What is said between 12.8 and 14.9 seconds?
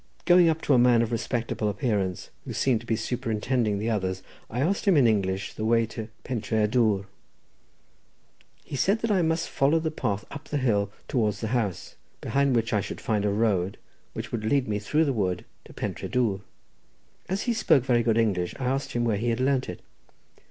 should find a road which would lead me